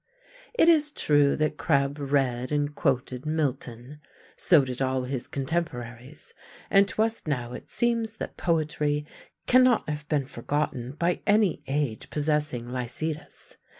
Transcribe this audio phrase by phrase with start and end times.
[0.55, 4.01] It is true that Crabbe read and quoted Milton;
[4.35, 6.33] so did all his contemporaries;
[6.71, 9.05] and to us now it seems that poetry
[9.45, 13.57] cannot have been forgotten by any age possessing Lycidas.